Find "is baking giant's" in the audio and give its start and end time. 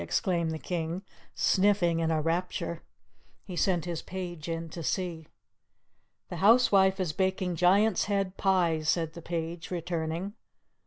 6.99-8.05